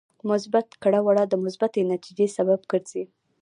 [0.29, 3.03] مثبت کړه وړه د مثبتې نتیجې سبب ګرځي.